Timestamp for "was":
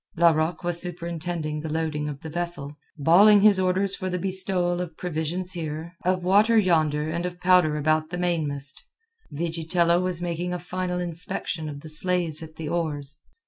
0.63-0.81, 10.01-10.19